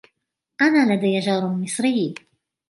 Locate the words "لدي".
0.93-1.19